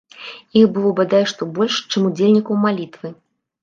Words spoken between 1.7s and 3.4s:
чым удзельнікаў малітвы.